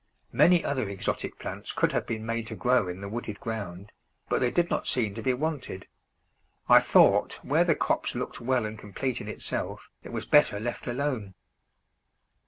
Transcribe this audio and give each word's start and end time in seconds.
Many 0.33 0.65
other 0.65 0.89
exotic 0.89 1.37
plants 1.37 1.71
could 1.71 1.91
have 1.91 2.07
been 2.07 2.25
made 2.25 2.47
to 2.47 2.55
grow 2.55 2.87
in 2.87 3.01
the 3.01 3.07
wooded 3.07 3.39
ground, 3.39 3.91
but 4.29 4.39
they 4.41 4.49
did 4.49 4.67
not 4.71 4.87
seem 4.87 5.13
to 5.13 5.21
be 5.21 5.35
wanted; 5.35 5.85
I 6.67 6.79
thought 6.79 7.35
where 7.45 7.63
the 7.63 7.75
copse 7.75 8.15
looked 8.15 8.41
well 8.41 8.65
and 8.65 8.79
complete 8.79 9.21
in 9.21 9.27
itself 9.27 9.91
it 10.01 10.09
was 10.11 10.25
better 10.25 10.59
left 10.59 10.87
alone. 10.87 11.35